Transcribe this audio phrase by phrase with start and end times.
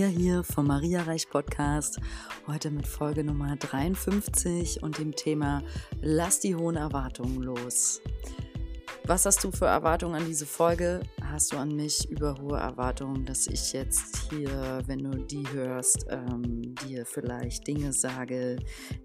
[0.00, 2.00] Maria hier vom Maria Reich Podcast.
[2.46, 5.62] Heute mit Folge Nummer 53 und dem Thema
[6.00, 8.00] Lass die hohen Erwartungen los.
[9.04, 11.02] Was hast du für Erwartungen an diese Folge?
[11.22, 16.06] Hast du an mich über hohe Erwartungen, dass ich jetzt hier, wenn du die hörst,
[16.08, 18.56] ähm, dir vielleicht Dinge sage,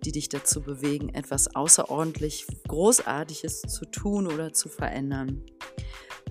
[0.05, 5.43] die dich dazu bewegen, etwas außerordentlich Großartiges zu tun oder zu verändern?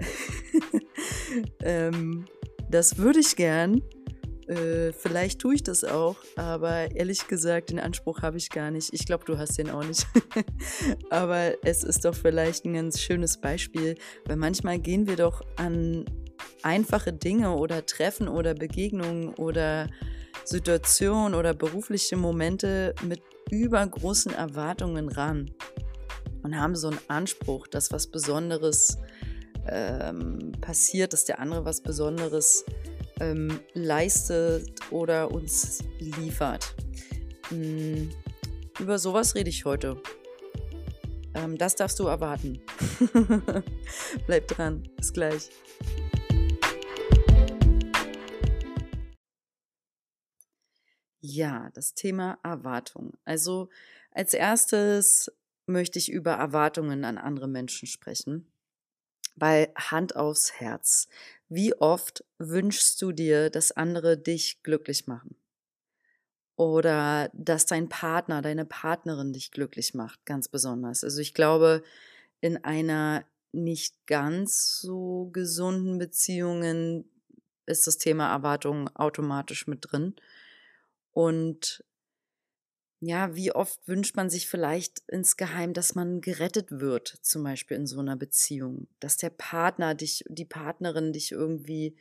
[1.60, 2.24] ähm,
[2.70, 3.82] das würde ich gern.
[4.48, 8.92] Äh, vielleicht tue ich das auch, aber ehrlich gesagt, den Anspruch habe ich gar nicht.
[8.92, 10.06] Ich glaube, du hast den auch nicht.
[11.10, 16.04] aber es ist doch vielleicht ein ganz schönes Beispiel, weil manchmal gehen wir doch an
[16.62, 19.88] einfache Dinge oder Treffen oder Begegnungen oder
[20.44, 25.50] Situationen oder berufliche Momente mit übergroßen Erwartungen ran
[26.42, 28.98] und haben so einen Anspruch, dass was Besonderes
[29.66, 32.64] ähm, passiert, dass der andere was Besonderes
[33.20, 36.74] ähm, leistet oder uns liefert.
[37.50, 38.10] Mhm.
[38.80, 40.00] Über sowas rede ich heute.
[41.34, 42.60] Ähm, das darfst du erwarten.
[44.26, 44.88] Bleib dran.
[44.96, 45.50] Bis gleich.
[51.20, 53.14] Ja, das Thema Erwartung.
[53.24, 53.70] Also
[54.10, 55.32] als erstes
[55.66, 58.46] möchte ich über Erwartungen an andere Menschen sprechen.
[59.36, 61.08] Weil Hand aufs Herz,
[61.54, 65.36] wie oft wünschst du dir, dass andere dich glücklich machen?
[66.56, 71.02] Oder dass dein Partner, deine Partnerin dich glücklich macht, ganz besonders.
[71.02, 71.82] Also ich glaube,
[72.40, 77.08] in einer nicht ganz so gesunden Beziehungen
[77.66, 80.14] ist das Thema Erwartung automatisch mit drin.
[81.12, 81.84] Und
[83.04, 87.86] ja, wie oft wünscht man sich vielleicht insgeheim, dass man gerettet wird, zum Beispiel in
[87.86, 91.96] so einer Beziehung, dass der Partner dich, die Partnerin dich irgendwie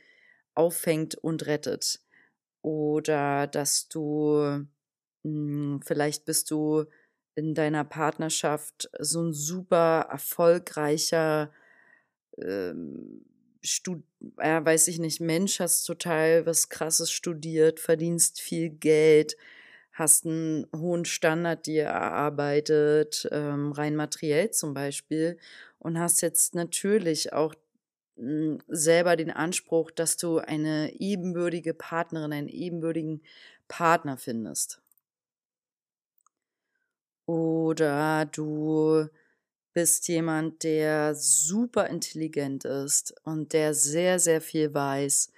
[0.54, 2.00] auffängt und rettet.
[2.62, 4.66] Oder dass du, mh,
[5.24, 6.86] hm, vielleicht bist du
[7.34, 11.52] in deiner Partnerschaft so ein super erfolgreicher,
[12.38, 13.24] ähm,
[13.62, 14.02] Stud
[14.38, 19.36] ja, weiß ich nicht, Mensch, hast total was Krasses studiert, verdienst viel Geld,
[19.94, 25.38] hast einen hohen Standard dir erarbeitet, ähm, rein materiell zum Beispiel,
[25.78, 27.54] und hast jetzt natürlich auch
[28.16, 33.22] hm, selber den Anspruch, dass du eine ebenbürtige Partnerin, einen ebenbürtigen
[33.68, 34.80] Partner findest.
[37.26, 39.08] Oder du
[39.74, 45.32] bist jemand, der super intelligent ist und der sehr, sehr viel weiß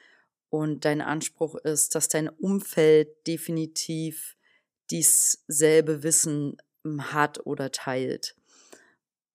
[0.51, 4.36] und dein Anspruch ist, dass dein Umfeld definitiv
[4.91, 8.37] dieselbe Wissen hm, hat oder teilt.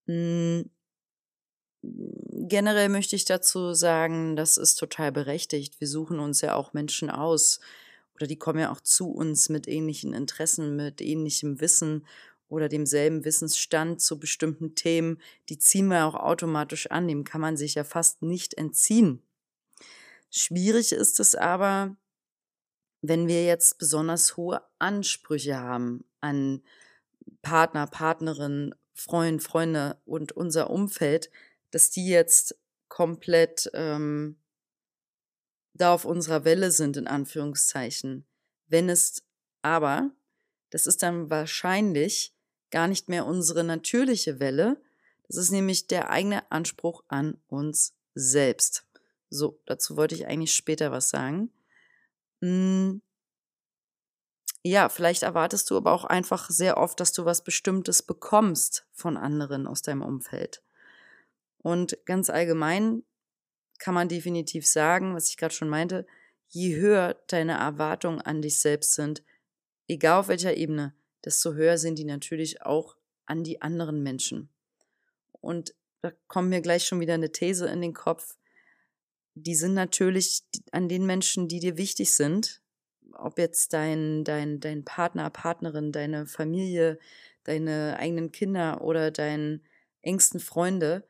[0.06, 0.70] Hm,
[1.82, 5.80] generell möchte ich dazu sagen, das ist total berechtigt.
[5.80, 7.60] Wir suchen uns ja auch Menschen aus
[8.14, 12.06] oder die kommen ja auch zu uns mit ähnlichen Interessen, mit ähnlichem Wissen
[12.48, 15.20] oder demselben Wissensstand zu bestimmten Themen.
[15.48, 19.22] Die ziehen wir auch automatisch an, dem kann man sich ja fast nicht entziehen.
[20.30, 21.96] Schwierig ist es aber,
[23.02, 26.62] wenn wir jetzt besonders hohe Ansprüche haben an
[27.42, 31.30] Partner, Partnerin, Freund, Freunde und unser Umfeld,
[31.72, 32.56] dass die jetzt
[32.88, 34.38] komplett ähm,
[35.74, 38.24] da auf unserer Welle sind, in Anführungszeichen.
[38.68, 39.24] Wenn es
[39.62, 40.10] aber,
[40.70, 42.34] das ist dann wahrscheinlich
[42.70, 44.80] gar nicht mehr unsere natürliche Welle,
[45.26, 48.86] das ist nämlich der eigene Anspruch an uns selbst.
[49.30, 51.50] So, dazu wollte ich eigentlich später was sagen.
[52.42, 53.00] Hm.
[54.64, 59.16] Ja, vielleicht erwartest du aber auch einfach sehr oft, dass du was Bestimmtes bekommst von
[59.16, 60.62] anderen aus deinem Umfeld.
[61.58, 63.04] Und ganz allgemein
[63.78, 66.06] kann man definitiv sagen, was ich gerade schon meinte,
[66.48, 69.24] je höher deine Erwartungen an dich selbst sind,
[69.88, 74.48] egal auf welcher Ebene, desto höher sind die natürlich auch an die anderen Menschen.
[75.40, 78.36] Und da kommt mir gleich schon wieder eine These in den Kopf
[79.34, 82.60] die sind natürlich an den Menschen, die dir wichtig sind,
[83.14, 86.98] ob jetzt dein, dein, dein Partner, Partnerin, deine Familie,
[87.44, 89.60] deine eigenen Kinder oder deine
[90.02, 91.06] engsten Freunde,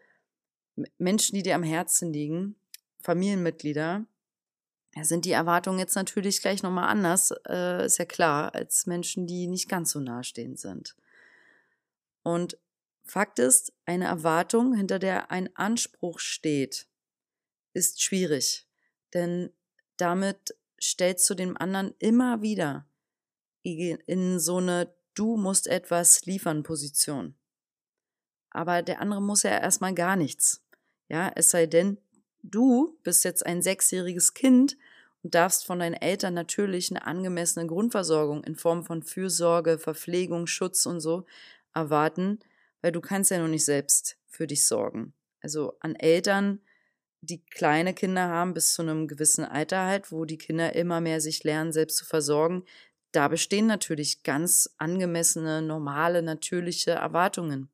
[0.98, 2.56] Menschen, die dir am Herzen liegen,
[3.00, 4.06] Familienmitglieder,
[5.00, 9.46] sind die Erwartungen jetzt natürlich gleich nochmal anders, äh, ist ja klar, als Menschen, die
[9.46, 10.96] nicht ganz so nahestehend sind.
[12.22, 12.58] Und
[13.04, 16.86] Fakt ist, eine Erwartung, hinter der ein Anspruch steht,
[17.72, 18.66] ist schwierig,
[19.14, 19.50] denn
[19.96, 22.86] damit stellst du dem anderen immer wieder
[23.62, 27.34] in so eine Du musst etwas liefern Position.
[28.50, 30.64] Aber der andere muss ja erstmal gar nichts.
[31.08, 31.98] Ja, es sei denn,
[32.42, 34.78] du bist jetzt ein sechsjähriges Kind
[35.22, 40.86] und darfst von deinen Eltern natürlich eine angemessene Grundversorgung in Form von Fürsorge, Verpflegung, Schutz
[40.86, 41.26] und so
[41.74, 42.40] erwarten,
[42.80, 45.12] weil du kannst ja noch nicht selbst für dich sorgen.
[45.40, 46.60] Also an Eltern,
[47.22, 51.20] die kleine Kinder haben bis zu einem gewissen Alter halt, wo die Kinder immer mehr
[51.20, 52.64] sich lernen, selbst zu versorgen,
[53.12, 57.70] da bestehen natürlich ganz angemessene, normale, natürliche Erwartungen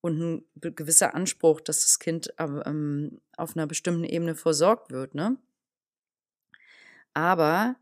[0.00, 0.44] und ein
[0.74, 5.38] gewisser Anspruch, dass das Kind ähm, auf einer bestimmten Ebene versorgt wird, ne?
[7.14, 7.76] Aber,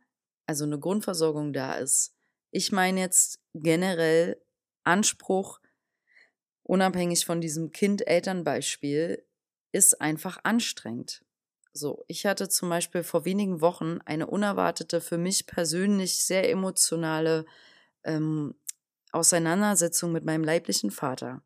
[0.46, 2.14] also eine Grundversorgung da ist.
[2.50, 4.40] Ich meine jetzt generell
[4.84, 5.60] Anspruch,
[6.62, 9.25] unabhängig von diesem Kind-Eltern-Beispiel,
[9.76, 11.22] ist einfach anstrengend.
[11.72, 17.44] So, ich hatte zum Beispiel vor wenigen Wochen eine unerwartete, für mich persönlich sehr emotionale
[18.02, 18.54] ähm,
[19.12, 21.42] Auseinandersetzung mit meinem leiblichen Vater.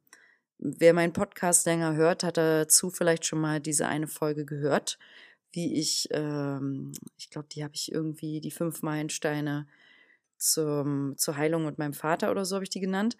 [0.58, 4.98] Wer meinen Podcast länger hört, hat dazu vielleicht schon mal diese eine Folge gehört,
[5.52, 9.66] wie ich, ähm, ich glaube, die habe ich irgendwie, die fünf Meilensteine
[10.36, 13.16] zum, zur Heilung mit meinem Vater oder so habe ich die genannt.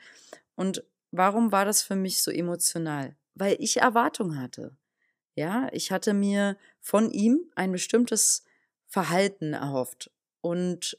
[0.55, 3.17] Und warum war das für mich so emotional?
[3.35, 4.77] Weil ich Erwartungen hatte.
[5.35, 8.45] Ja, ich hatte mir von ihm ein bestimmtes
[8.87, 10.11] Verhalten erhofft
[10.41, 10.99] und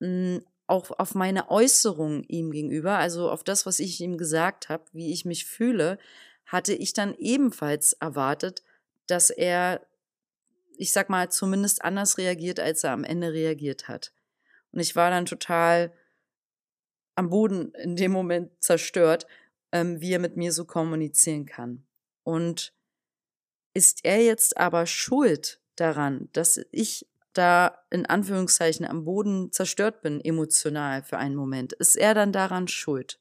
[0.00, 0.06] mh,
[0.36, 4.84] hm, auch auf meine Äußerung ihm gegenüber, also auf das, was ich ihm gesagt habe,
[4.92, 5.98] wie ich mich fühle,
[6.46, 8.62] hatte ich dann ebenfalls erwartet,
[9.06, 9.86] dass er,
[10.78, 14.12] ich sag mal, zumindest anders reagiert, als er am Ende reagiert hat.
[14.72, 15.92] Und ich war dann total
[17.14, 19.26] am Boden in dem Moment zerstört,
[19.72, 21.86] ähm, wie er mit mir so kommunizieren kann.
[22.22, 22.72] Und
[23.74, 30.20] ist er jetzt aber schuld daran, dass ich da in Anführungszeichen am Boden zerstört bin,
[30.20, 31.72] emotional für einen Moment?
[31.74, 33.20] Ist er dann daran schuld?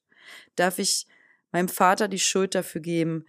[0.55, 1.07] Darf ich
[1.51, 3.25] meinem Vater die Schuld dafür geben,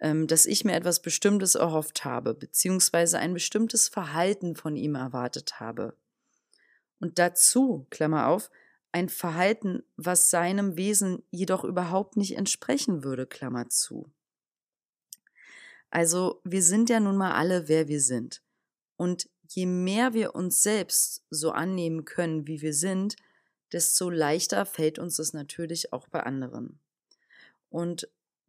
[0.00, 5.60] ähm, dass ich mir etwas Bestimmtes erhofft habe, beziehungsweise ein bestimmtes Verhalten von ihm erwartet
[5.60, 5.94] habe?
[6.98, 8.50] Und dazu, Klammer auf,
[8.92, 14.10] ein Verhalten, was seinem Wesen jedoch überhaupt nicht entsprechen würde, Klammer zu.
[15.94, 18.42] Also wir sind ja nun mal alle, wer wir sind.
[18.96, 23.14] Und je mehr wir uns selbst so annehmen können, wie wir sind,
[23.72, 26.80] desto leichter fällt uns das natürlich auch bei anderen.
[27.68, 28.08] Und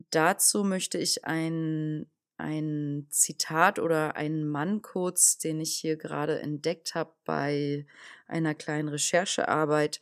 [0.09, 6.95] dazu möchte ich ein, ein Zitat oder einen Mann kurz, den ich hier gerade entdeckt
[6.95, 7.85] habe bei
[8.25, 10.01] einer kleinen Recherchearbeit,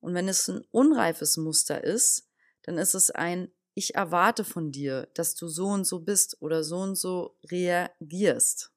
[0.00, 2.26] Und wenn es ein unreifes Muster ist,
[2.62, 6.64] dann ist es ein ich erwarte von dir, dass du so und so bist oder
[6.64, 8.72] so und so reagierst.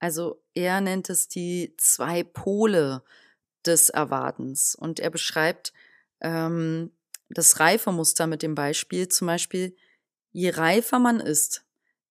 [0.00, 3.02] Also er nennt es die zwei Pole
[3.66, 5.74] des Erwartens und er beschreibt
[6.20, 6.90] ähm,
[7.28, 9.76] das Reifemuster mit dem Beispiel zum Beispiel,
[10.32, 11.64] je reifer man ist,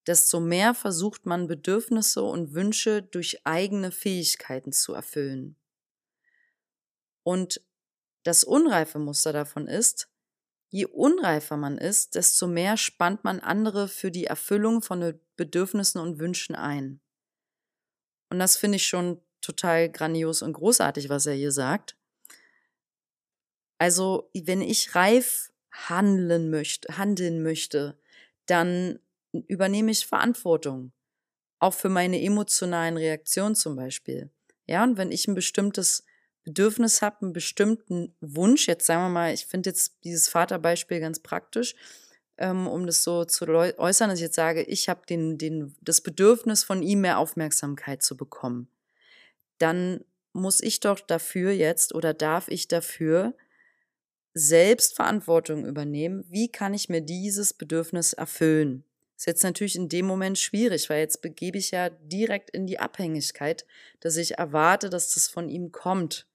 [0.06, 5.56] desto mehr versucht man Bedürfnisse und Wünsche durch eigene Fähigkeiten zu erfüllen.
[7.24, 7.60] Und
[8.22, 10.08] das unreife Muster davon ist,
[10.70, 16.18] Je unreifer man ist, desto mehr spannt man andere für die Erfüllung von Bedürfnissen und
[16.18, 17.00] Wünschen ein.
[18.30, 21.96] Und das finde ich schon total grandios und großartig, was er hier sagt.
[23.78, 27.98] Also, wenn ich reif handeln möchte, handeln möchte,
[28.46, 28.98] dann
[29.32, 30.92] übernehme ich Verantwortung.
[31.60, 34.30] Auch für meine emotionalen Reaktionen zum Beispiel.
[34.66, 36.04] Ja, und wenn ich ein bestimmtes
[36.48, 41.20] Bedürfnis habe, einen bestimmten Wunsch, jetzt sagen wir mal, ich finde jetzt dieses Vaterbeispiel ganz
[41.20, 41.74] praktisch,
[42.38, 46.00] ähm, um das so zu äußern, dass ich jetzt sage, ich habe den, den, das
[46.00, 48.68] Bedürfnis von ihm mehr Aufmerksamkeit zu bekommen,
[49.58, 53.34] dann muss ich doch dafür jetzt oder darf ich dafür
[54.32, 58.84] selbst Verantwortung übernehmen, wie kann ich mir dieses Bedürfnis erfüllen.
[59.18, 62.78] Ist jetzt natürlich in dem Moment schwierig, weil jetzt begebe ich ja direkt in die
[62.78, 63.66] Abhängigkeit,
[63.98, 66.27] dass ich erwarte, dass das von ihm kommt.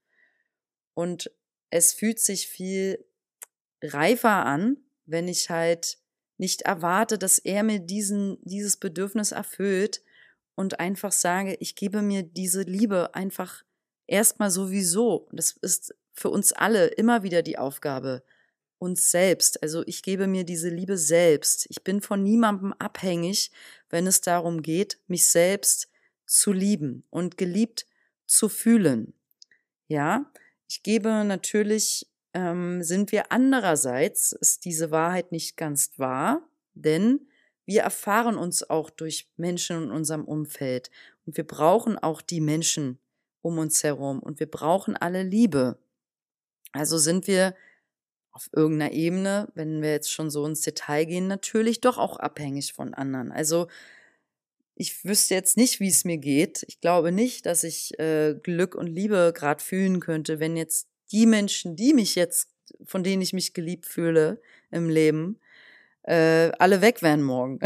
[0.94, 1.32] Und
[1.70, 3.04] es fühlt sich viel
[3.82, 5.98] reifer an, wenn ich halt
[6.38, 10.02] nicht erwarte, dass er mir diesen, dieses Bedürfnis erfüllt
[10.56, 13.64] und einfach sage, ich gebe mir diese Liebe einfach
[14.08, 15.30] erstmal sowieso.
[15.32, 18.24] Das ist für uns alle immer wieder die Aufgabe,
[18.78, 19.62] uns selbst.
[19.64, 21.66] Also ich gebe mir diese Liebe selbst.
[21.70, 23.52] Ich bin von niemandem abhängig,
[23.90, 25.90] wenn es darum geht, mich selbst
[26.26, 27.88] zu lieben und geliebt
[28.26, 29.14] zu fühlen.
[29.88, 30.32] Ja,
[30.74, 36.42] ich gebe natürlich, ähm, sind wir andererseits, ist diese Wahrheit nicht ganz wahr,
[36.74, 37.28] denn
[37.68, 40.90] wir erfahren uns auch durch Menschen in unserem Umfeld
[41.28, 42.98] und wir brauchen auch die Menschen
[43.44, 45.78] um uns herum und wir brauchen alle Liebe.
[46.72, 47.54] Also sind wir
[48.32, 52.74] auf irgendeiner Ebene, wenn wir jetzt schon so ins Detail gehen, natürlich doch auch abhängig
[52.74, 53.32] von anderen.
[53.32, 53.68] Also
[54.76, 56.66] ich wüsste jetzt nicht, wie es mir geht.
[56.68, 61.26] Ich glaube nicht, dass ich äh, Glück und Liebe gerade fühlen könnte, wenn jetzt die
[61.26, 62.50] Menschen, die mich jetzt,
[62.86, 65.40] von denen ich mich geliebt fühle im Leben,
[66.04, 67.60] äh, alle weg wären morgen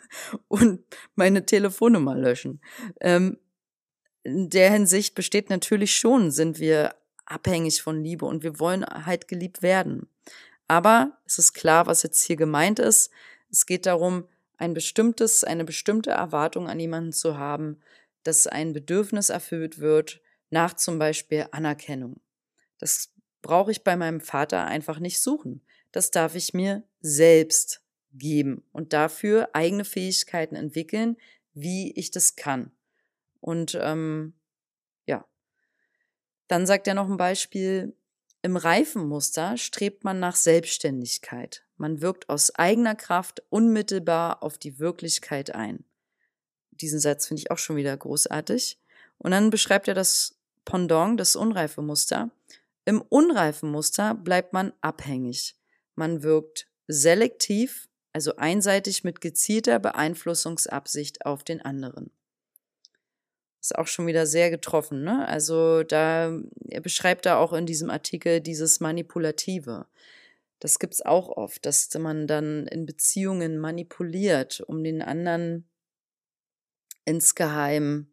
[0.48, 0.82] und
[1.14, 2.60] meine Telefonnummer löschen.
[3.00, 3.38] Ähm,
[4.22, 6.94] in der Hinsicht besteht natürlich schon, sind wir
[7.26, 10.08] abhängig von Liebe und wir wollen halt geliebt werden.
[10.66, 13.10] Aber es ist klar, was jetzt hier gemeint ist.
[13.50, 17.80] Es geht darum, ein bestimmtes, eine bestimmte Erwartung an jemanden zu haben,
[18.22, 20.20] dass ein Bedürfnis erfüllt wird
[20.50, 22.20] nach zum Beispiel Anerkennung.
[22.78, 25.62] Das brauche ich bei meinem Vater einfach nicht suchen.
[25.92, 27.82] Das darf ich mir selbst
[28.12, 31.16] geben und dafür eigene Fähigkeiten entwickeln,
[31.52, 32.72] wie ich das kann.
[33.40, 34.34] Und ähm,
[35.06, 35.26] ja,
[36.48, 37.94] dann sagt er noch ein Beispiel,
[38.42, 41.63] im Reifenmuster strebt man nach Selbstständigkeit.
[41.76, 45.84] Man wirkt aus eigener Kraft unmittelbar auf die Wirklichkeit ein.
[46.70, 48.78] Diesen Satz finde ich auch schon wieder großartig.
[49.18, 52.30] Und dann beschreibt er das Pendant, das Unreifemuster.
[52.84, 55.56] Im Unreifenmuster bleibt man abhängig.
[55.94, 62.10] Man wirkt selektiv, also einseitig mit gezielter Beeinflussungsabsicht auf den anderen
[63.64, 65.04] ist auch schon wieder sehr getroffen.
[65.04, 65.26] Ne?
[65.26, 66.38] Also da,
[66.68, 69.86] er beschreibt da auch in diesem Artikel dieses Manipulative.
[70.64, 75.68] Das gibt's auch oft, dass man dann in Beziehungen manipuliert, um den anderen
[77.04, 78.10] insgeheim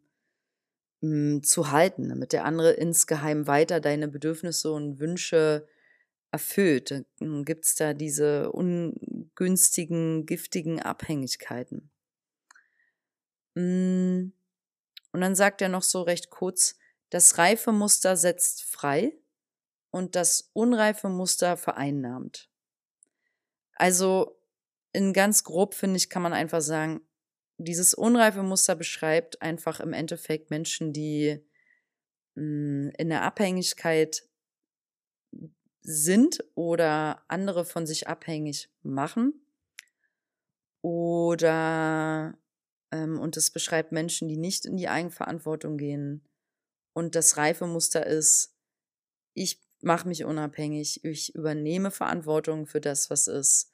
[1.00, 5.66] mh, hm, zu halten, damit der andere insgeheim weiter deine Bedürfnisse und Wünsche
[6.30, 7.06] erfüllt.
[7.20, 11.90] Dann gibt's da diese ungünstigen, giftigen Abhängigkeiten.
[13.54, 14.30] Mh,
[15.12, 16.76] und dann sagt er noch so recht kurz,
[17.08, 19.14] das reife Muster setzt frei
[19.92, 22.48] und das unreife Muster vereinnahmt.
[23.76, 24.40] Also
[24.92, 27.02] in ganz grob finde ich, kann man einfach sagen,
[27.58, 31.44] dieses unreife Muster beschreibt einfach im Endeffekt Menschen, die
[32.34, 34.24] mh, hm, in der Abhängigkeit
[35.82, 39.44] sind oder andere von sich abhängig machen
[40.80, 42.38] oder
[42.90, 46.28] ähm, und es beschreibt Menschen, die nicht in die Eigenverantwortung gehen.
[46.92, 48.54] Und das Reifemuster ist,
[49.34, 53.72] ich mache mich unabhängig, ich übernehme Verantwortung für das, was ist.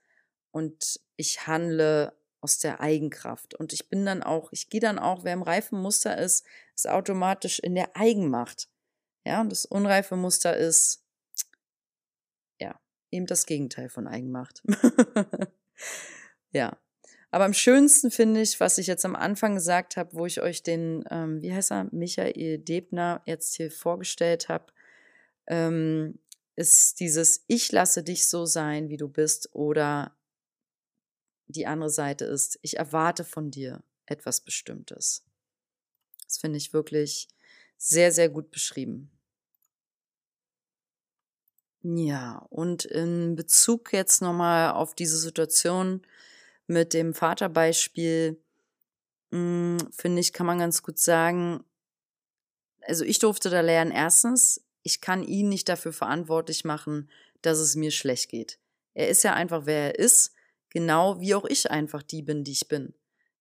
[0.50, 3.54] Und ich handle aus der Eigenkraft.
[3.54, 6.88] Und ich bin dann auch, ich gehe dann auch, wer im reifen Muster ist, ist
[6.88, 8.68] automatisch in der Eigenmacht.
[9.24, 11.04] Ja, und das unreife Muster ist,
[12.60, 14.62] ja, eben das Gegenteil von Eigenmacht.
[16.52, 16.76] ja.
[17.30, 20.62] Aber am schönsten finde ich, was ich jetzt am Anfang gesagt habe, wo ich euch
[20.62, 24.72] den, ähm, wie heißt er, Michael Debner jetzt hier vorgestellt habe,
[25.48, 26.18] ähm,
[26.54, 30.16] ist dieses Ich lasse dich so sein, wie du bist, oder
[31.48, 35.24] die andere Seite ist, ich erwarte von dir etwas Bestimmtes.
[36.26, 37.28] Das finde ich wirklich
[37.78, 39.10] sehr, sehr gut beschrieben.
[41.82, 46.02] Ja, und in Bezug jetzt nochmal auf diese Situation,
[46.66, 48.42] mit dem Vaterbeispiel,
[49.30, 51.64] hm, finde ich, kann man ganz gut sagen,
[52.82, 57.10] also ich durfte da lernen, erstens, ich kann ihn nicht dafür verantwortlich machen,
[57.42, 58.58] dass es mir schlecht geht.
[58.94, 60.32] Er ist ja einfach, wer er ist,
[60.70, 62.94] genau wie auch ich einfach die bin, die ich bin.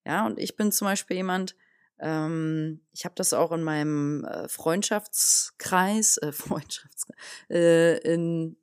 [0.05, 1.55] Ja, und ich bin zum Beispiel jemand,
[1.99, 7.17] ähm, ich habe das auch in meinem äh, Freundschaftskreis, äh, Freundschaftskreis,
[7.49, 8.57] äh, in,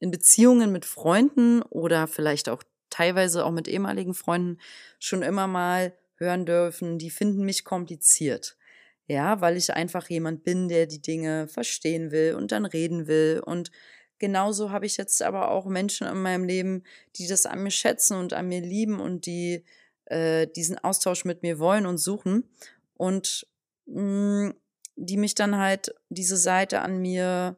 [0.00, 4.58] in Beziehungen mit Freunden oder vielleicht auch teilweise auch mit ehemaligen Freunden
[4.98, 8.56] schon immer mal hören dürfen, die finden mich kompliziert.
[9.06, 13.42] Ja, weil ich einfach jemand bin, der die Dinge verstehen will und dann reden will.
[13.44, 13.70] Und
[14.18, 16.84] genauso habe ich jetzt aber auch Menschen in meinem Leben,
[17.16, 19.64] die das an mir schätzen und an mir lieben und die
[20.06, 22.44] äh, diesen Austausch mit mir wollen und suchen.
[22.94, 23.46] Und
[23.86, 24.54] mh, mm,
[24.96, 27.56] die mich dann halt diese Seite an mir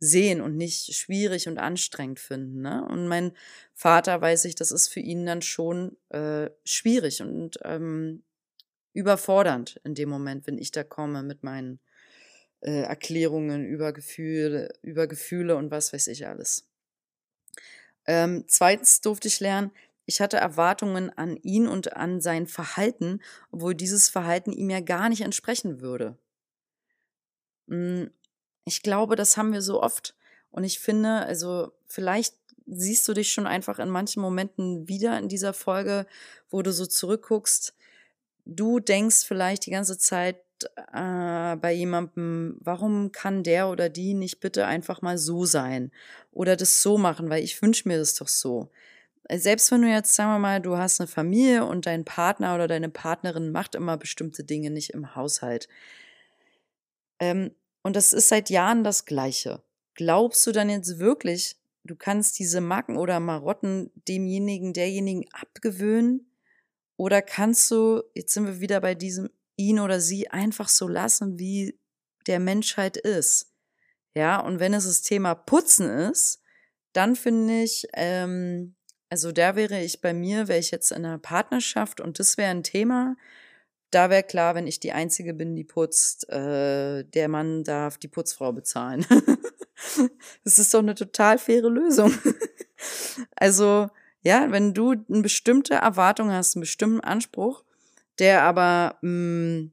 [0.00, 2.62] sehen und nicht schwierig und anstrengend finden.
[2.62, 2.86] Ne?
[2.88, 3.32] Und mein
[3.74, 8.22] Vater weiß ich, das ist für ihn dann schon äh, schwierig und ähm,
[8.92, 11.80] überfordernd in dem Moment, wenn ich da komme mit meinen
[12.60, 16.68] äh, Erklärungen über Gefühle, über Gefühle und was weiß ich alles.
[18.06, 19.70] Ähm, zweitens durfte ich lernen,
[20.06, 25.10] ich hatte Erwartungen an ihn und an sein Verhalten, obwohl dieses Verhalten ihm ja gar
[25.10, 26.16] nicht entsprechen würde.
[27.68, 28.10] Hm,
[28.64, 30.14] ich glaube, das haben wir so oft.
[30.50, 32.34] Und ich finde, also vielleicht
[32.66, 36.06] siehst du dich schon einfach in manchen Momenten wieder in dieser Folge,
[36.50, 37.74] wo du so zurückguckst.
[38.50, 40.36] Du denkst vielleicht die ganze Zeit
[40.92, 45.92] äh, bei jemandem, warum kann der oder die nicht bitte einfach mal so sein
[46.32, 48.70] oder das so machen, weil ich wünsche mir das doch so.
[49.30, 52.66] Selbst wenn du jetzt, sagen wir mal, du hast eine Familie und dein Partner oder
[52.68, 55.68] deine Partnerin macht immer bestimmte Dinge nicht im Haushalt.
[57.20, 57.50] Ähm,
[57.82, 59.62] und das ist seit Jahren das Gleiche.
[59.94, 66.30] Glaubst du dann jetzt wirklich, du kannst diese Macken oder Marotten demjenigen, derjenigen abgewöhnen?
[66.98, 71.38] Oder kannst du, jetzt sind wir wieder bei diesem ihn oder sie einfach so lassen,
[71.38, 71.78] wie
[72.26, 73.52] der Menschheit ist?
[74.14, 76.42] Ja, und wenn es das Thema Putzen ist,
[76.92, 78.74] dann finde ich, ähm,
[79.10, 82.50] also da wäre ich bei mir, wäre ich jetzt in einer Partnerschaft und das wäre
[82.50, 83.16] ein Thema,
[83.92, 88.08] da wäre klar, wenn ich die Einzige bin, die putzt, äh, der Mann darf die
[88.08, 89.06] Putzfrau bezahlen.
[90.44, 92.12] das ist doch eine total faire Lösung.
[93.36, 93.88] also,
[94.28, 97.64] ja, wenn du eine bestimmte Erwartung hast, einen bestimmten Anspruch,
[98.18, 99.72] der aber mh, mm,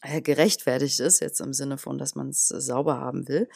[0.00, 3.46] äh, gerechtfertigt ist, jetzt im Sinne von, dass man es sauber haben will,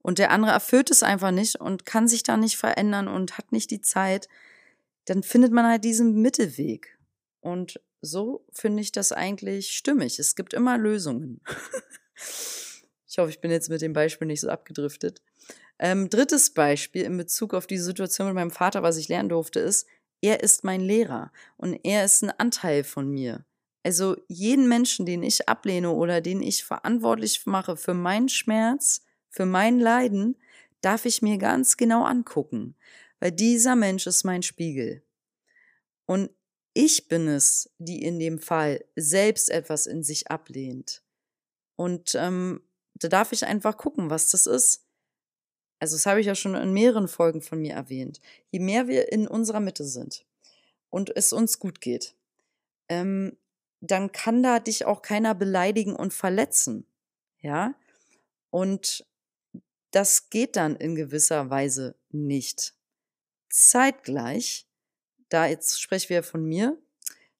[0.00, 3.52] und der andere erfüllt es einfach nicht und kann sich da nicht verändern und hat
[3.52, 4.30] nicht die Zeit,
[5.04, 6.98] dann findet man halt diesen Mittelweg.
[7.40, 10.18] Und so finde ich das eigentlich stimmig.
[10.18, 11.42] Es gibt immer Lösungen.
[13.16, 15.22] ich hoffe, ich bin jetzt mit dem Beispiel nicht so abgedriftet.
[15.78, 19.58] Ähm, drittes Beispiel in Bezug auf die Situation mit meinem Vater, was ich lernen durfte,
[19.58, 19.86] ist,
[20.20, 23.46] er ist mein Lehrer und er ist ein Anteil von mir.
[23.82, 29.46] Also jeden Menschen, den ich ablehne oder den ich verantwortlich mache für meinen Schmerz, für
[29.46, 30.36] mein Leiden,
[30.82, 32.74] darf ich mir ganz genau angucken,
[33.18, 35.02] weil dieser Mensch ist mein Spiegel.
[36.04, 36.28] Und
[36.74, 41.02] ich bin es, die in dem Fall selbst etwas in sich ablehnt.
[41.76, 42.60] Und ähm,
[43.02, 44.84] da darf ich einfach gucken, was das ist.
[45.78, 48.20] Also das habe ich ja schon in mehreren Folgen von mir erwähnt.
[48.50, 50.24] Je mehr wir in unserer Mitte sind
[50.88, 52.14] und es uns gut geht,
[52.88, 53.36] ähm,
[53.80, 56.86] dann kann da dich auch keiner beleidigen und verletzen.
[57.40, 57.74] Ja?
[58.50, 59.06] Und
[59.90, 62.74] das geht dann in gewisser Weise nicht.
[63.50, 64.66] Zeitgleich
[65.28, 66.78] da jetzt sprechen wir von mir.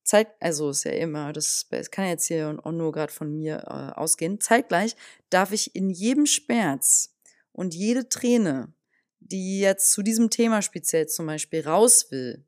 [0.06, 3.64] Zeit, also ist ja immer, das, das kann jetzt hier auch nur gerade von mir
[3.66, 4.40] äh, ausgehen.
[4.40, 4.96] Zeitgleich
[5.30, 7.14] darf ich in jedem Schmerz
[7.52, 8.72] und jede Träne,
[9.20, 12.44] die jetzt zu diesem Thema speziell zum Beispiel raus will,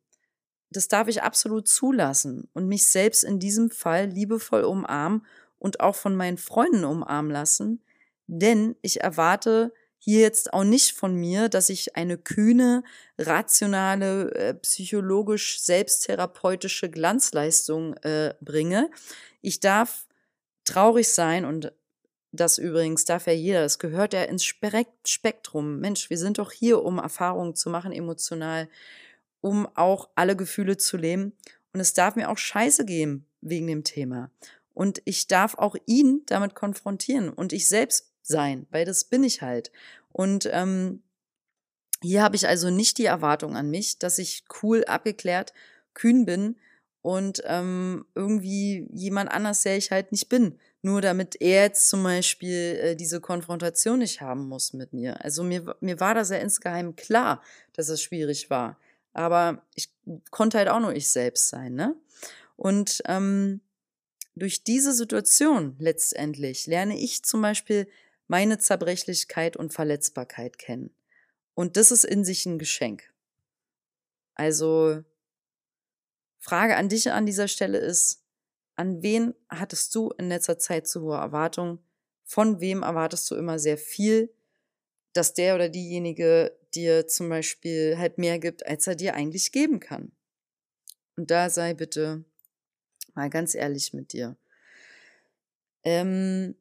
[0.70, 5.26] das darf ich absolut zulassen und mich selbst in diesem Fall liebevoll umarmen
[5.58, 7.82] und auch von meinen Freunden umarmen lassen,
[8.26, 12.82] denn ich erwarte hier jetzt auch nicht von mir, dass ich eine kühne,
[13.18, 18.90] rationale, äh, psychologisch selbsttherapeutische Glanzleistung äh, bringe.
[19.40, 20.06] Ich darf
[20.64, 21.72] traurig sein und
[22.30, 25.80] das übrigens darf ja jeder, das gehört ja ins Spektrum.
[25.80, 28.68] Mensch, wir sind doch hier, um Erfahrungen zu machen, emotional,
[29.40, 31.32] um auch alle Gefühle zu leben.
[31.72, 34.30] Und es darf mir auch Scheiße geben wegen dem Thema.
[34.74, 39.42] Und ich darf auch ihn damit konfrontieren und ich selbst sein, weil das bin ich
[39.42, 39.72] halt.
[40.12, 41.02] Und ähm,
[42.02, 45.52] hier habe ich also nicht die Erwartung an mich, dass ich cool, abgeklärt,
[45.94, 46.56] kühn bin
[47.02, 50.58] und ähm, irgendwie jemand anders, der ich halt nicht bin.
[50.80, 55.24] Nur damit er jetzt zum Beispiel äh, diese Konfrontation nicht haben muss mit mir.
[55.24, 58.78] Also mir, mir war das ja insgeheim klar, dass es schwierig war.
[59.12, 59.90] Aber ich
[60.30, 61.96] konnte halt auch nur ich selbst sein, ne?
[62.56, 63.60] Und ähm,
[64.36, 67.88] durch diese Situation letztendlich lerne ich zum Beispiel
[68.28, 70.94] meine Zerbrechlichkeit und Verletzbarkeit kennen.
[71.54, 73.12] Und das ist in sich ein Geschenk.
[74.34, 75.02] Also,
[76.38, 78.22] Frage an dich an dieser Stelle ist,
[78.76, 81.80] an wen hattest du in letzter Zeit zu hohe Erwartungen?
[82.24, 84.32] Von wem erwartest du immer sehr viel,
[85.14, 89.80] dass der oder diejenige dir zum Beispiel halt mehr gibt, als er dir eigentlich geben
[89.80, 90.12] kann?
[91.16, 92.24] Und da sei bitte
[93.14, 94.36] mal ganz ehrlich mit dir.
[95.82, 96.54] Ähm,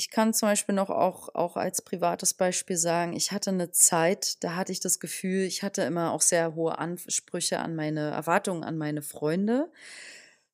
[0.00, 4.42] ich kann zum Beispiel noch auch, auch als privates Beispiel sagen, ich hatte eine Zeit,
[4.42, 8.64] da hatte ich das Gefühl, ich hatte immer auch sehr hohe Ansprüche an meine Erwartungen
[8.64, 9.70] an meine Freunde,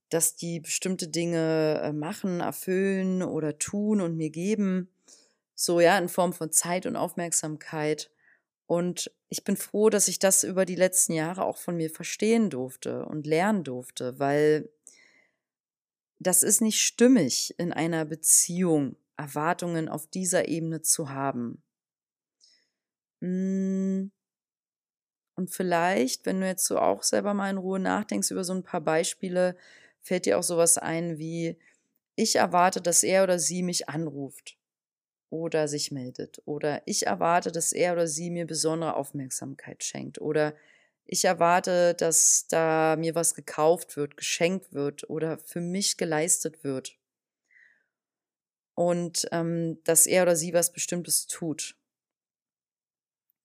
[0.09, 4.90] dass die bestimmte Dinge äh, machen, erfüllen oder tun und mir geben.
[5.54, 8.11] So, ja, in Form von Zeit und Aufmerksamkeit.
[8.66, 12.50] Und ich bin froh, dass ich das über die letzten Jahre auch von mir verstehen
[12.50, 14.68] durfte und lernen durfte, weil
[16.18, 21.62] das ist nicht stimmig in einer Beziehung, Erwartungen auf dieser Ebene zu haben.
[23.22, 24.09] Hm.
[25.35, 28.62] Und vielleicht, wenn du jetzt so auch selber mal in Ruhe nachdenkst über so ein
[28.62, 29.57] paar Beispiele,
[30.00, 31.59] fällt dir auch sowas ein wie,
[32.16, 34.57] ich erwarte, dass er oder sie mich anruft
[35.31, 36.42] oder sich meldet.
[36.46, 40.20] Oder ich erwarte, dass er oder sie mir besondere Aufmerksamkeit schenkt.
[40.20, 40.55] Oder
[41.07, 46.98] ich erwarte, dass da mir was gekauft wird, geschenkt wird oder für mich geleistet wird.
[48.77, 51.77] Und ähm, dass er oder sie was Bestimmtes tut.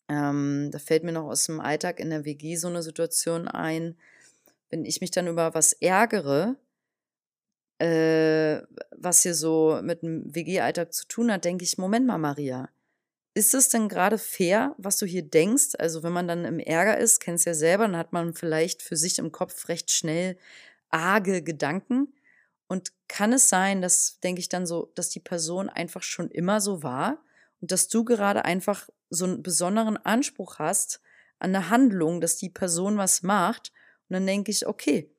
[0.09, 3.95] Ähm, da fällt mir noch aus dem Alltag in der WG so eine Situation ein,
[4.69, 6.57] wenn ich mich dann über was ärgere,
[7.79, 12.69] äh, was hier so mit dem WG-Alltag zu tun hat, denke ich, Moment mal, Maria,
[13.33, 15.75] ist es denn gerade fair, was du hier denkst?
[15.79, 18.97] Also wenn man dann im Ärger ist, kennst ja selber, dann hat man vielleicht für
[18.97, 20.37] sich im Kopf recht schnell
[20.89, 22.13] arge Gedanken.
[22.71, 26.61] Und kann es sein, dass, denke ich dann so, dass die Person einfach schon immer
[26.61, 27.21] so war
[27.59, 31.01] und dass du gerade einfach so einen besonderen Anspruch hast
[31.37, 33.73] an eine Handlung, dass die Person was macht.
[34.07, 35.13] Und dann denke ich, okay,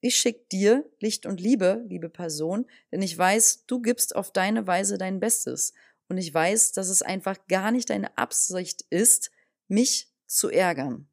[0.00, 4.66] ich schicke dir Licht und Liebe, liebe Person, denn ich weiß, du gibst auf deine
[4.66, 5.74] Weise dein Bestes.
[6.08, 9.30] Und ich weiß, dass es einfach gar nicht deine Absicht ist,
[9.68, 11.08] mich zu ärgern.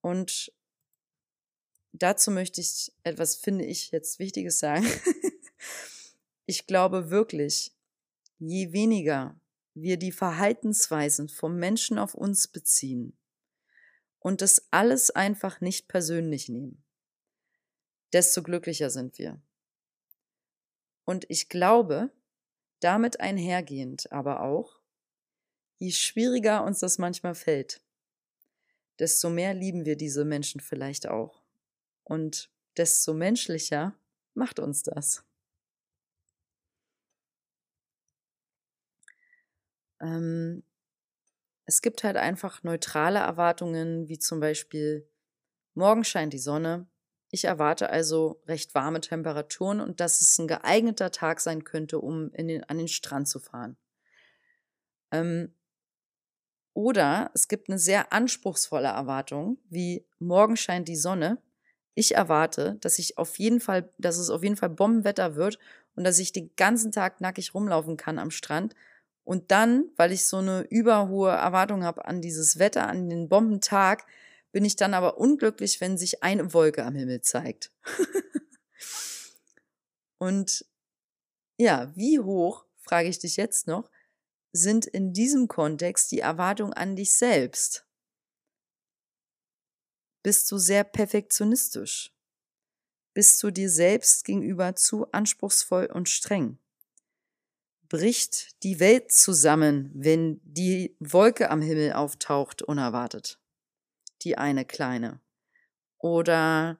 [0.00, 0.50] Und
[2.02, 4.86] dazu möchte ich etwas, finde ich, jetzt Wichtiges sagen.
[6.46, 7.72] ich glaube wirklich,
[8.38, 9.40] je weniger
[9.74, 13.18] wir die Verhaltensweisen vom Menschen auf uns beziehen,
[14.20, 16.84] und das alles einfach nicht persönlich nehmen,
[18.12, 19.40] desto glücklicher sind wir.
[21.04, 22.10] Und ich glaube,
[22.80, 24.80] damit einhergehend aber auch,
[25.78, 27.80] je schwieriger uns das manchmal fällt,
[28.98, 31.37] desto mehr lieben wir diese Menschen vielleicht auch.
[32.08, 33.94] Und desto menschlicher
[34.32, 35.24] macht uns das.
[40.00, 40.62] Ähm,
[41.66, 45.06] es gibt halt einfach neutrale Erwartungen, wie zum Beispiel,
[45.74, 46.88] morgen scheint die Sonne.
[47.30, 52.32] Ich erwarte also recht warme Temperaturen und dass es ein geeigneter Tag sein könnte, um
[52.32, 53.76] den, an den Strand zu fahren.
[55.10, 55.54] Ähm,
[56.72, 61.42] oder es gibt eine sehr anspruchsvolle Erwartung, wie morgen scheint die Sonne.
[61.98, 65.58] Ich erwarte, dass ich auf jeden Fall, dass es auf jeden Fall Bombenwetter wird
[65.96, 68.76] und dass ich den ganzen Tag nackig rumlaufen kann am Strand
[69.24, 74.06] und dann, weil ich so eine überhohe Erwartung habe an dieses Wetter, an den Bombentag,
[74.52, 77.72] bin ich dann aber unglücklich, wenn sich eine Wolke am Himmel zeigt.
[80.18, 80.64] Und
[81.58, 83.90] ja, wie hoch, frage ich dich jetzt noch,
[84.52, 87.87] sind in diesem Kontext die Erwartungen an dich selbst?
[90.28, 92.12] Bist du sehr perfektionistisch?
[93.14, 96.58] Bist du dir selbst gegenüber zu anspruchsvoll und streng?
[97.88, 103.40] bricht die Welt zusammen, wenn die Wolke am Himmel auftaucht, unerwartet.
[104.20, 105.22] Die eine kleine.
[105.96, 106.78] Oder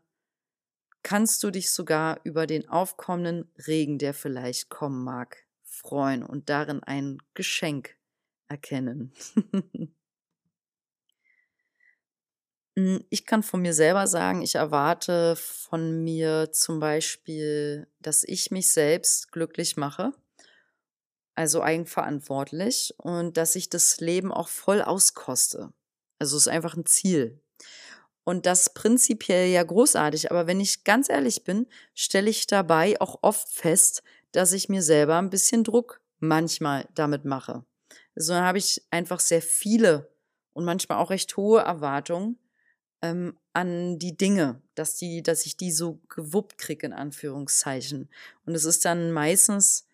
[1.03, 6.83] kannst du dich sogar über den aufkommenden Regen, der vielleicht kommen mag, freuen und darin
[6.83, 7.97] ein Geschenk
[8.49, 9.15] erkennen.
[12.79, 18.51] Hm, ich kann von mir selber sagen, ich erwarte von mir zum Beispiel, dass ich
[18.51, 20.13] mich selbst glücklich mache
[21.39, 25.73] also eigenverantwortlich und dass ich das Leben auch voll auskoste.
[26.19, 27.41] Also es ist einfach ein Ziel.
[28.25, 33.21] Und das prinzipiell ja großartig, aber wenn ich ganz ehrlich bin, stelle ich dabei auch
[33.23, 37.65] oft fest, dass ich mir selber ein bisschen Druck manchmal damit mache.
[38.17, 40.11] Also dann habe ich einfach sehr viele
[40.55, 42.37] und manchmal auch recht hohe Erwartungen
[43.03, 48.09] ähm, an die Dinge, dass die, dass ich die so gewuppt kriege, in Anführungszeichen.
[48.45, 49.87] Und es ist dann meistens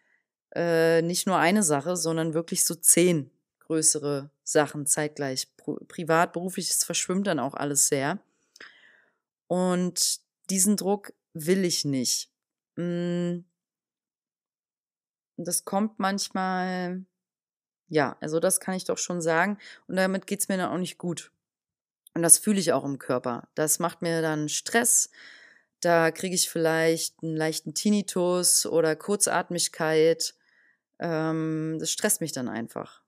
[0.54, 5.48] äh, nicht nur eine Sache, sondern wirklich so zehn größere Sachen zeitgleich.
[5.88, 8.18] Privat, beruflich, es verschwimmt dann auch alles sehr.
[9.46, 12.30] Und diesen Druck will ich nicht.
[12.76, 13.44] Hm.
[15.36, 17.04] Das kommt manchmal,
[17.88, 19.58] ja, also das kann ich doch schon sagen.
[19.88, 21.32] Und damit geht es mir dann auch nicht gut.
[22.14, 23.48] Und das fühle ich auch im Körper.
[23.54, 25.10] Das macht mir dann Stress.
[25.80, 30.34] Da kriege ich vielleicht einen leichten Tinnitus oder Kurzatmigkeit
[30.98, 33.02] ähm, das stresst mich dann einfach.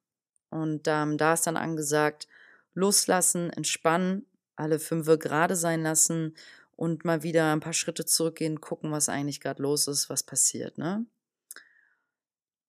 [0.51, 2.29] Und ähm, da ist dann angesagt,
[2.75, 6.35] loslassen, entspannen, alle fünf gerade sein lassen
[6.77, 10.79] und mal wieder ein paar Schritte zurückgehen, gucken, was eigentlich gerade los ist, was passiert,
[10.79, 11.07] ne?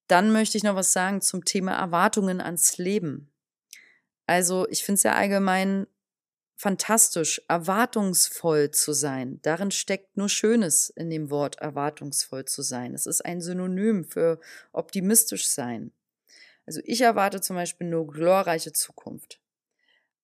[0.08, 3.30] Dann möchte ich noch was sagen zum Thema Erwartungen ans Leben.
[4.26, 5.86] Also ich finde es ja allgemein
[6.57, 9.39] fantastisch, erwartungsvoll zu sein.
[9.43, 12.95] Darin steckt nur Schönes in dem Wort erwartungsvoll zu sein.
[12.95, 14.39] Es ist ein Synonym für
[14.73, 15.91] optimistisch sein.
[16.65, 19.39] Also ich erwarte zum Beispiel nur glorreiche Zukunft.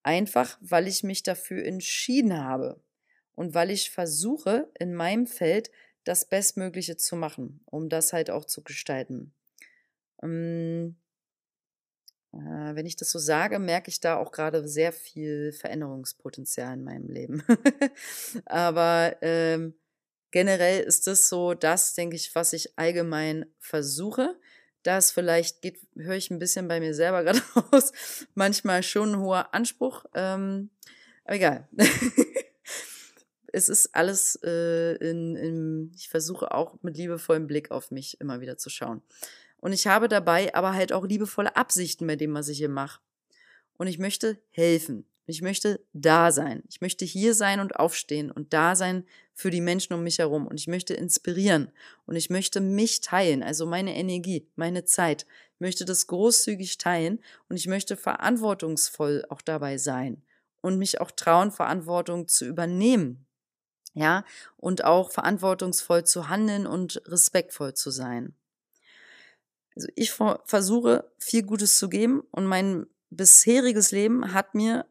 [0.01, 2.81] Einfach, weil ich mich dafür entschieden habe
[3.35, 5.69] und weil ich versuche, in meinem Feld
[6.03, 9.33] das Bestmögliche zu machen, um das halt auch zu gestalten.
[10.21, 11.02] Ähm, äh,
[12.33, 17.07] wenn ich das so sage, merke ich da auch gerade sehr viel Veränderungspotenzial in meinem
[17.07, 17.43] Leben.
[18.45, 19.75] Aber ähm,
[20.31, 24.35] generell ist das so das, denke ich, was ich allgemein versuche.
[24.81, 27.41] Das vielleicht geht, höre ich ein bisschen bei mir selber gerade
[27.71, 27.91] aus,
[28.33, 30.05] manchmal schon ein hoher Anspruch.
[30.15, 30.71] Ähm,
[31.25, 31.67] aber egal.
[33.53, 38.41] es ist alles äh, in, in, ich versuche auch mit liebevollem Blick auf mich immer
[38.41, 39.03] wieder zu schauen.
[39.63, 42.99] Und ich habe dabei aber halt auch liebevolle Absichten bei dem, was ich hier mache.
[43.77, 45.05] Und ich möchte helfen.
[45.25, 46.63] Ich möchte da sein.
[46.67, 50.47] Ich möchte hier sein und aufstehen und da sein für die Menschen um mich herum.
[50.47, 51.71] Und ich möchte inspirieren.
[52.05, 55.25] Und ich möchte mich teilen, also meine Energie, meine Zeit.
[55.53, 60.23] Ich möchte das großzügig teilen und ich möchte verantwortungsvoll auch dabei sein
[60.59, 63.25] und mich auch trauen, Verantwortung zu übernehmen.
[63.93, 64.25] Ja,
[64.57, 68.35] und auch verantwortungsvoll zu handeln und respektvoll zu sein.
[69.75, 74.85] Also ich versuche viel Gutes zu geben und mein bisheriges Leben hat mir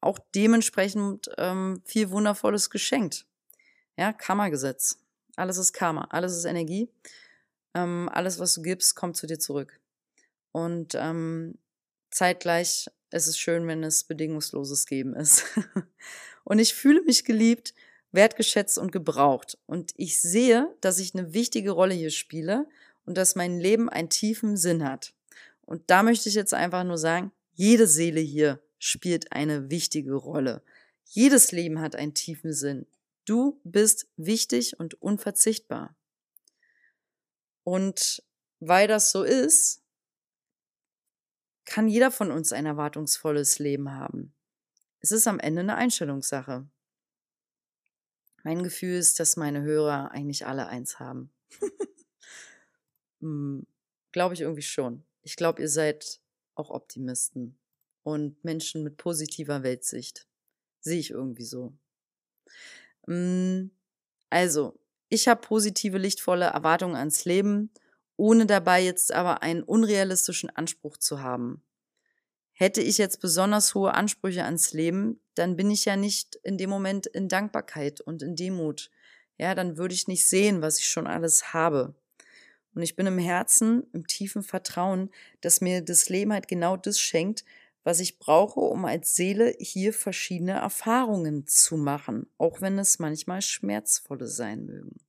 [0.00, 3.26] auch dementsprechend ähm, viel Wundervolles geschenkt.
[3.96, 4.98] Ja, Karma-Gesetz.
[5.36, 6.90] Alles ist Karma, alles ist Energie.
[7.74, 9.80] Ähm, alles, was du gibst, kommt zu dir zurück.
[10.50, 11.58] Und ähm,
[12.10, 15.44] zeitgleich ist es schön, wenn es bedingungsloses Geben ist.
[16.44, 17.74] und ich fühle mich geliebt,
[18.10, 19.58] wertgeschätzt und gebraucht.
[19.66, 22.66] Und ich sehe, dass ich eine wichtige Rolle hier spiele
[23.04, 25.14] und dass mein Leben einen tiefen Sinn hat.
[25.62, 30.62] Und da möchte ich jetzt einfach nur sagen, jede Seele hier spielt eine wichtige Rolle.
[31.04, 32.86] Jedes Leben hat einen tiefen Sinn.
[33.24, 35.96] Du bist wichtig und unverzichtbar.
[37.64, 38.22] Und
[38.60, 39.82] weil das so ist,
[41.64, 44.34] kann jeder von uns ein erwartungsvolles Leben haben.
[45.00, 46.66] Es ist am Ende eine Einstellungssache.
[48.42, 51.32] Mein Gefühl ist, dass meine Hörer eigentlich alle eins haben.
[53.22, 53.66] Hm,
[54.12, 55.04] glaube ich irgendwie schon.
[55.22, 56.20] Ich glaube, ihr seid
[56.54, 57.58] auch Optimisten
[58.02, 60.26] und Menschen mit positiver Weltsicht.
[60.80, 61.72] Sehe ich irgendwie so.
[63.06, 63.70] Hm,
[64.30, 67.70] also, ich habe positive, lichtvolle Erwartungen ans Leben,
[68.16, 71.62] ohne dabei jetzt aber einen unrealistischen Anspruch zu haben.
[72.52, 76.70] Hätte ich jetzt besonders hohe Ansprüche ans Leben, dann bin ich ja nicht in dem
[76.70, 78.90] Moment in Dankbarkeit und in Demut.
[79.38, 81.94] Ja, dann würde ich nicht sehen, was ich schon alles habe.
[82.74, 86.98] Und ich bin im Herzen, im tiefen Vertrauen, dass mir das Leben halt genau das
[86.98, 87.44] schenkt,
[87.84, 93.42] was ich brauche, um als Seele hier verschiedene Erfahrungen zu machen, auch wenn es manchmal
[93.42, 95.00] schmerzvolle sein mögen.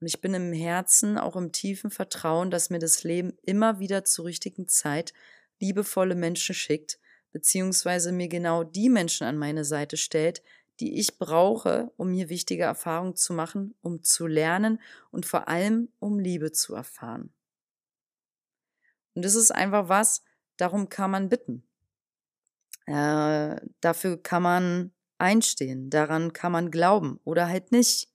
[0.00, 4.04] Und ich bin im Herzen, auch im tiefen Vertrauen, dass mir das Leben immer wieder
[4.04, 5.12] zur richtigen Zeit
[5.60, 6.98] liebevolle Menschen schickt,
[7.32, 10.42] beziehungsweise mir genau die Menschen an meine Seite stellt,
[10.80, 15.88] die ich brauche, um mir wichtige Erfahrungen zu machen, um zu lernen und vor allem
[15.98, 17.32] um Liebe zu erfahren.
[19.14, 20.22] Und das ist einfach was,
[20.56, 21.64] darum kann man bitten.
[22.86, 28.10] Äh, dafür kann man einstehen, daran kann man glauben oder halt nicht.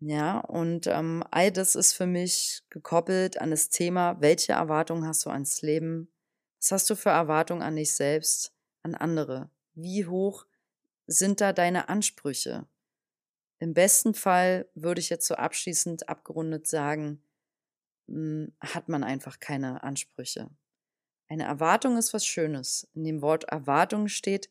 [0.00, 5.24] Ja, und ähm, all das ist für mich gekoppelt an das Thema, welche Erwartungen hast
[5.26, 6.08] du ans Leben?
[6.60, 9.50] Was hast du für Erwartungen an dich selbst, an andere?
[9.74, 10.46] Wie hoch
[11.08, 12.66] sind da deine Ansprüche?
[13.58, 17.22] Im besten Fall würde ich jetzt so abschließend abgerundet sagen,
[18.06, 20.50] hm, hat man einfach keine Ansprüche.
[21.28, 22.88] Eine Erwartung ist was Schönes.
[22.94, 24.50] In dem Wort Erwartung steht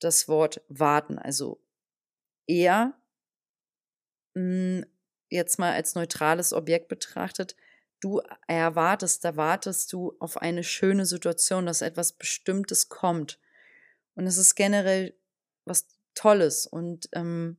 [0.00, 1.60] das Wort warten, also
[2.46, 2.94] eher
[4.34, 4.84] hm,
[5.30, 7.56] jetzt mal als neutrales Objekt betrachtet,
[8.00, 13.40] du erwartest, da wartest du auf eine schöne Situation, dass etwas Bestimmtes kommt.
[14.14, 15.17] Und es ist generell
[15.68, 16.66] was Tolles.
[16.66, 17.56] Und ähm,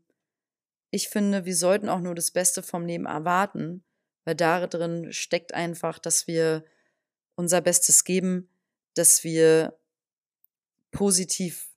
[0.91, 3.83] ich finde, wir sollten auch nur das Beste vom Leben erwarten,
[4.25, 6.65] weil darin steckt einfach, dass wir
[7.35, 8.49] unser Bestes geben,
[8.95, 9.79] dass wir
[10.91, 11.69] positiv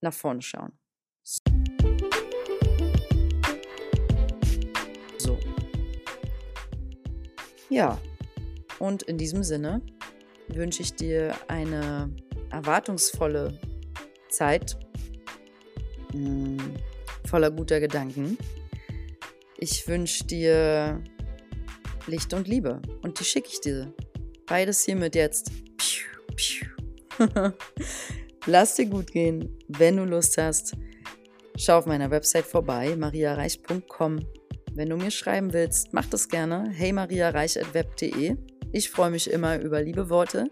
[0.00, 0.78] nach vorne schauen.
[5.18, 5.38] So.
[7.68, 8.00] Ja,
[8.78, 9.82] und in diesem Sinne
[10.48, 12.14] wünsche ich dir eine
[12.50, 13.58] erwartungsvolle
[14.28, 14.78] Zeit
[17.26, 18.38] voller guter Gedanken.
[19.58, 21.02] Ich wünsche dir
[22.06, 22.80] Licht und Liebe.
[23.02, 23.92] Und die schicke ich dir.
[24.46, 25.50] Beides hiermit jetzt.
[28.46, 29.58] Lass dir gut gehen.
[29.68, 30.76] Wenn du Lust hast,
[31.56, 34.20] schau auf meiner Website vorbei, mariareich.com.
[34.74, 36.70] Wenn du mir schreiben willst, mach das gerne.
[36.70, 38.36] Hey mariareich.web.de.
[38.72, 40.50] Ich freue mich immer über liebe Worte.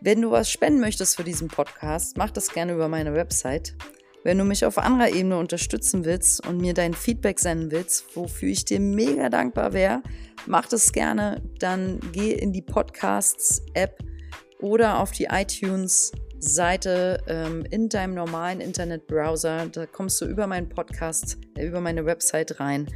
[0.00, 3.76] Wenn du was spenden möchtest für diesen Podcast, mach das gerne über meine Website.
[4.24, 8.48] Wenn du mich auf anderer Ebene unterstützen willst und mir dein Feedback senden willst, wofür
[8.48, 10.02] ich dir mega dankbar wäre,
[10.46, 11.42] mach das gerne.
[11.58, 14.02] Dann geh in die Podcasts-App
[14.60, 19.66] oder auf die iTunes-Seite ähm, in deinem normalen Internetbrowser.
[19.66, 22.88] Da kommst du über meinen Podcast, äh, über meine Website rein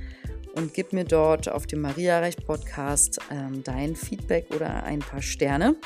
[0.54, 5.20] und gib mir dort auf dem Maria Recht Podcast ähm, dein Feedback oder ein paar
[5.20, 5.76] Sterne.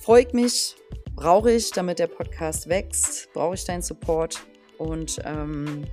[0.00, 0.76] Freut mich,
[1.16, 4.46] brauche ich, damit der Podcast wächst, brauche ich deinen Support
[4.78, 5.84] und ähm,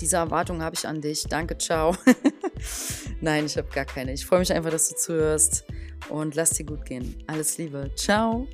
[0.00, 1.24] diese Erwartung habe ich an dich.
[1.24, 1.96] Danke, ciao.
[3.20, 4.12] Nein, ich habe gar keine.
[4.12, 5.64] Ich freue mich einfach, dass du zuhörst
[6.08, 7.22] und lass dir gut gehen.
[7.28, 7.90] Alles Liebe.
[7.94, 8.48] Ciao.